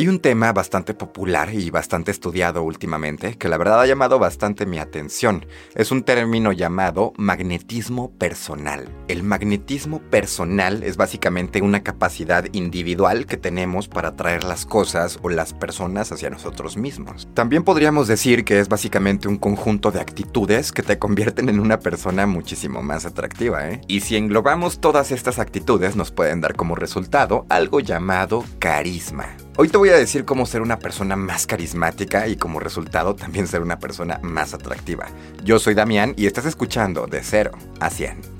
Hay 0.00 0.08
un 0.08 0.18
tema 0.18 0.50
bastante 0.54 0.94
popular 0.94 1.52
y 1.52 1.68
bastante 1.68 2.10
estudiado 2.10 2.62
últimamente 2.62 3.36
que 3.36 3.50
la 3.50 3.58
verdad 3.58 3.82
ha 3.82 3.86
llamado 3.86 4.18
bastante 4.18 4.64
mi 4.64 4.78
atención. 4.78 5.44
Es 5.74 5.90
un 5.90 6.04
término 6.04 6.52
llamado 6.52 7.12
magnetismo 7.18 8.10
personal. 8.12 8.88
El 9.08 9.22
magnetismo 9.22 10.00
personal 10.00 10.84
es 10.84 10.96
básicamente 10.96 11.60
una 11.60 11.82
capacidad 11.82 12.46
individual 12.52 13.26
que 13.26 13.36
tenemos 13.36 13.88
para 13.88 14.08
atraer 14.08 14.42
las 14.42 14.64
cosas 14.64 15.18
o 15.20 15.28
las 15.28 15.52
personas 15.52 16.10
hacia 16.12 16.30
nosotros 16.30 16.78
mismos. 16.78 17.28
También 17.34 17.62
podríamos 17.62 18.08
decir 18.08 18.46
que 18.46 18.58
es 18.58 18.70
básicamente 18.70 19.28
un 19.28 19.36
conjunto 19.36 19.90
de 19.90 20.00
actitudes 20.00 20.72
que 20.72 20.82
te 20.82 20.98
convierten 20.98 21.50
en 21.50 21.60
una 21.60 21.78
persona 21.78 22.26
muchísimo 22.26 22.80
más 22.80 23.04
atractiva. 23.04 23.68
¿eh? 23.68 23.82
Y 23.86 24.00
si 24.00 24.16
englobamos 24.16 24.80
todas 24.80 25.12
estas 25.12 25.38
actitudes 25.38 25.94
nos 25.94 26.10
pueden 26.10 26.40
dar 26.40 26.56
como 26.56 26.74
resultado 26.74 27.44
algo 27.50 27.80
llamado 27.80 28.46
carisma. 28.60 29.36
Hoy 29.62 29.68
te 29.68 29.76
voy 29.76 29.90
a 29.90 29.98
decir 29.98 30.24
cómo 30.24 30.46
ser 30.46 30.62
una 30.62 30.78
persona 30.78 31.16
más 31.16 31.46
carismática 31.46 32.26
y 32.28 32.36
como 32.36 32.60
resultado 32.60 33.14
también 33.14 33.46
ser 33.46 33.60
una 33.60 33.78
persona 33.78 34.18
más 34.22 34.54
atractiva. 34.54 35.08
Yo 35.44 35.58
soy 35.58 35.74
Damián 35.74 36.14
y 36.16 36.24
estás 36.24 36.46
escuchando 36.46 37.06
de 37.06 37.22
0 37.22 37.50
a 37.78 37.90
100. 37.90 38.39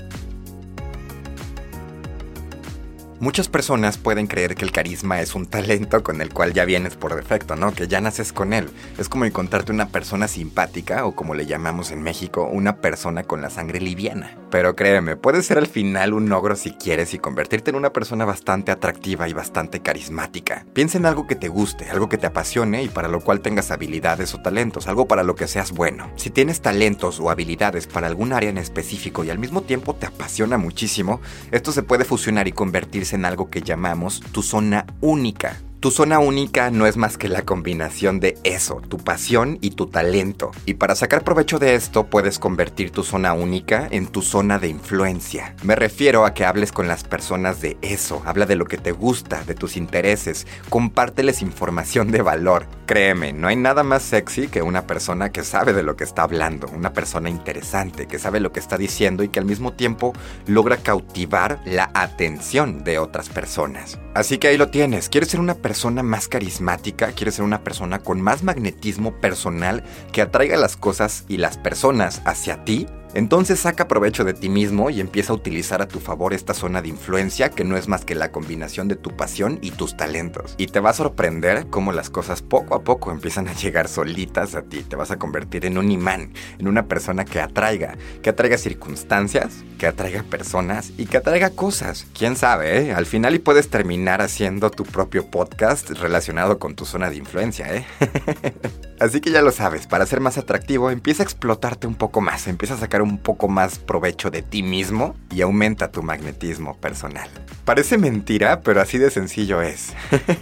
Muchas 3.20 3.50
personas 3.50 3.98
pueden 3.98 4.26
creer 4.26 4.54
que 4.54 4.64
el 4.64 4.72
carisma 4.72 5.20
es 5.20 5.34
un 5.34 5.44
talento 5.44 6.02
con 6.02 6.22
el 6.22 6.32
cual 6.32 6.54
ya 6.54 6.64
vienes 6.64 6.96
por 6.96 7.14
defecto, 7.14 7.54
¿no? 7.54 7.70
Que 7.74 7.86
ya 7.86 8.00
naces 8.00 8.32
con 8.32 8.54
él. 8.54 8.70
Es 8.96 9.10
como 9.10 9.26
encontrarte 9.26 9.72
una 9.72 9.88
persona 9.88 10.26
simpática 10.26 11.04
o 11.04 11.14
como 11.14 11.34
le 11.34 11.44
llamamos 11.44 11.90
en 11.90 12.00
México, 12.00 12.48
una 12.50 12.76
persona 12.76 13.24
con 13.24 13.42
la 13.42 13.50
sangre 13.50 13.78
liviana. 13.78 14.38
Pero 14.50 14.74
créeme, 14.74 15.16
puede 15.16 15.42
ser 15.42 15.58
al 15.58 15.66
final 15.66 16.14
un 16.14 16.32
ogro 16.32 16.56
si 16.56 16.70
quieres 16.70 17.12
y 17.12 17.18
convertirte 17.18 17.68
en 17.68 17.76
una 17.76 17.92
persona 17.92 18.24
bastante 18.24 18.72
atractiva 18.72 19.28
y 19.28 19.34
bastante 19.34 19.80
carismática. 19.80 20.64
Piensa 20.72 20.96
en 20.96 21.04
algo 21.04 21.26
que 21.26 21.36
te 21.36 21.48
guste, 21.48 21.90
algo 21.90 22.08
que 22.08 22.16
te 22.16 22.26
apasione 22.26 22.82
y 22.82 22.88
para 22.88 23.08
lo 23.08 23.20
cual 23.20 23.42
tengas 23.42 23.70
habilidades 23.70 24.32
o 24.32 24.40
talentos, 24.40 24.88
algo 24.88 25.06
para 25.06 25.24
lo 25.24 25.34
que 25.34 25.46
seas 25.46 25.72
bueno. 25.72 26.10
Si 26.16 26.30
tienes 26.30 26.62
talentos 26.62 27.20
o 27.20 27.28
habilidades 27.28 27.86
para 27.86 28.06
algún 28.06 28.32
área 28.32 28.48
en 28.48 28.56
específico 28.56 29.24
y 29.24 29.30
al 29.30 29.38
mismo 29.38 29.60
tiempo 29.60 29.94
te 29.94 30.06
apasiona 30.06 30.56
muchísimo, 30.56 31.20
esto 31.50 31.70
se 31.70 31.82
puede 31.82 32.06
fusionar 32.06 32.48
y 32.48 32.52
convertirse 32.52 33.09
en 33.12 33.24
algo 33.24 33.50
que 33.50 33.62
llamamos 33.62 34.20
tu 34.32 34.42
zona 34.42 34.86
única. 35.00 35.56
Tu 35.80 35.90
zona 35.90 36.18
única 36.18 36.70
no 36.70 36.86
es 36.86 36.98
más 36.98 37.16
que 37.16 37.26
la 37.26 37.40
combinación 37.40 38.20
de 38.20 38.36
eso, 38.44 38.82
tu 38.86 38.98
pasión 38.98 39.56
y 39.62 39.70
tu 39.70 39.86
talento. 39.86 40.50
Y 40.66 40.74
para 40.74 40.94
sacar 40.94 41.24
provecho 41.24 41.58
de 41.58 41.74
esto 41.74 42.04
puedes 42.04 42.38
convertir 42.38 42.90
tu 42.90 43.02
zona 43.02 43.32
única 43.32 43.88
en 43.90 44.06
tu 44.06 44.20
zona 44.20 44.58
de 44.58 44.68
influencia. 44.68 45.56
Me 45.62 45.76
refiero 45.76 46.26
a 46.26 46.34
que 46.34 46.44
hables 46.44 46.70
con 46.70 46.86
las 46.86 47.04
personas 47.04 47.62
de 47.62 47.78
eso, 47.80 48.20
habla 48.26 48.44
de 48.44 48.56
lo 48.56 48.66
que 48.66 48.76
te 48.76 48.92
gusta, 48.92 49.42
de 49.44 49.54
tus 49.54 49.78
intereses, 49.78 50.46
compárteles 50.68 51.40
información 51.40 52.10
de 52.10 52.20
valor. 52.20 52.66
Créeme, 52.84 53.32
no 53.32 53.48
hay 53.48 53.56
nada 53.56 53.82
más 53.82 54.02
sexy 54.02 54.48
que 54.48 54.60
una 54.60 54.86
persona 54.86 55.32
que 55.32 55.44
sabe 55.44 55.72
de 55.72 55.82
lo 55.82 55.96
que 55.96 56.04
está 56.04 56.24
hablando, 56.24 56.68
una 56.68 56.92
persona 56.92 57.30
interesante, 57.30 58.06
que 58.06 58.18
sabe 58.18 58.40
lo 58.40 58.52
que 58.52 58.60
está 58.60 58.76
diciendo 58.76 59.22
y 59.22 59.28
que 59.28 59.38
al 59.38 59.46
mismo 59.46 59.72
tiempo 59.72 60.12
logra 60.46 60.76
cautivar 60.76 61.58
la 61.64 61.90
atención 61.94 62.84
de 62.84 62.98
otras 62.98 63.30
personas. 63.30 63.98
Así 64.12 64.36
que 64.36 64.48
ahí 64.48 64.58
lo 64.58 64.68
tienes, 64.68 65.08
¿quieres 65.08 65.30
ser 65.30 65.40
una 65.40 65.54
persona 65.54 65.69
persona 65.70 66.02
más 66.02 66.26
carismática, 66.26 67.12
quieres 67.12 67.36
ser 67.36 67.44
una 67.44 67.62
persona 67.62 68.00
con 68.00 68.20
más 68.20 68.42
magnetismo 68.42 69.12
personal 69.20 69.84
que 70.10 70.20
atraiga 70.20 70.56
las 70.56 70.76
cosas 70.76 71.24
y 71.28 71.36
las 71.36 71.58
personas 71.58 72.22
hacia 72.24 72.64
ti, 72.64 72.88
entonces 73.14 73.60
saca 73.60 73.88
provecho 73.88 74.24
de 74.24 74.34
ti 74.34 74.48
mismo 74.48 74.90
y 74.90 75.00
empieza 75.00 75.32
a 75.32 75.36
utilizar 75.36 75.82
a 75.82 75.88
tu 75.88 76.00
favor 76.00 76.32
esta 76.32 76.54
zona 76.54 76.82
de 76.82 76.88
influencia 76.88 77.50
que 77.50 77.64
no 77.64 77.76
es 77.76 77.88
más 77.88 78.04
que 78.04 78.14
la 78.14 78.30
combinación 78.30 78.88
de 78.88 78.96
tu 78.96 79.16
pasión 79.16 79.58
y 79.62 79.72
tus 79.72 79.96
talentos. 79.96 80.54
Y 80.58 80.66
te 80.66 80.80
va 80.80 80.90
a 80.90 80.94
sorprender 80.94 81.66
cómo 81.70 81.92
las 81.92 82.10
cosas 82.10 82.42
poco 82.42 82.74
a 82.74 82.82
poco 82.82 83.10
empiezan 83.10 83.48
a 83.48 83.54
llegar 83.54 83.88
solitas 83.88 84.54
a 84.54 84.62
ti. 84.62 84.82
Te 84.82 84.96
vas 84.96 85.10
a 85.10 85.18
convertir 85.18 85.64
en 85.66 85.78
un 85.78 85.90
imán, 85.90 86.32
en 86.58 86.68
una 86.68 86.86
persona 86.86 87.24
que 87.24 87.40
atraiga, 87.40 87.96
que 88.22 88.30
atraiga 88.30 88.58
circunstancias, 88.58 89.64
que 89.78 89.86
atraiga 89.86 90.22
personas 90.22 90.92
y 90.96 91.06
que 91.06 91.16
atraiga 91.16 91.50
cosas. 91.50 92.06
Quién 92.16 92.36
sabe, 92.36 92.78
¿eh? 92.78 92.92
Al 92.92 93.06
final 93.06 93.34
y 93.34 93.38
puedes 93.38 93.70
terminar 93.70 94.22
haciendo 94.22 94.70
tu 94.70 94.84
propio 94.84 95.26
podcast 95.26 95.90
relacionado 95.90 96.58
con 96.58 96.74
tu 96.74 96.84
zona 96.84 97.10
de 97.10 97.16
influencia, 97.16 97.74
¿eh? 97.74 97.86
Así 99.00 99.22
que 99.22 99.30
ya 99.30 99.40
lo 99.40 99.50
sabes, 99.50 99.86
para 99.86 100.04
ser 100.04 100.20
más 100.20 100.36
atractivo 100.36 100.90
empieza 100.90 101.22
a 101.22 101.24
explotarte 101.24 101.86
un 101.86 101.94
poco 101.94 102.20
más, 102.20 102.46
empieza 102.46 102.74
a 102.74 102.76
sacar 102.76 103.00
un 103.00 103.16
poco 103.16 103.48
más 103.48 103.78
provecho 103.78 104.30
de 104.30 104.42
ti 104.42 104.62
mismo 104.62 105.16
y 105.30 105.40
aumenta 105.40 105.90
tu 105.90 106.02
magnetismo 106.02 106.76
personal. 106.76 107.30
Parece 107.64 107.96
mentira, 107.96 108.60
pero 108.60 108.82
así 108.82 108.98
de 108.98 109.10
sencillo 109.10 109.62
es. 109.62 109.94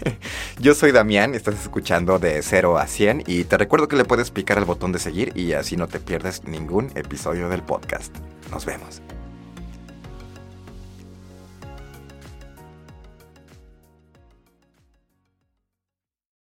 Yo 0.58 0.74
soy 0.74 0.90
Damián, 0.90 1.36
estás 1.36 1.54
escuchando 1.54 2.18
de 2.18 2.42
0 2.42 2.78
a 2.78 2.88
100 2.88 3.22
y 3.28 3.44
te 3.44 3.58
recuerdo 3.58 3.86
que 3.86 3.94
le 3.94 4.04
puedes 4.04 4.32
picar 4.32 4.58
al 4.58 4.64
botón 4.64 4.90
de 4.90 4.98
seguir 4.98 5.30
y 5.36 5.52
así 5.52 5.76
no 5.76 5.86
te 5.86 6.00
pierdes 6.00 6.42
ningún 6.42 6.90
episodio 6.96 7.48
del 7.48 7.62
podcast. 7.62 8.12
Nos 8.50 8.66
vemos. 8.66 9.02